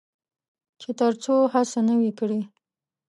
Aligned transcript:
چې 0.81 0.89
تر 0.99 1.11
څو 1.23 1.33
هڅه 1.53 1.79
نه 1.87 1.93
وي 1.99 2.11
کړې. 2.19 2.41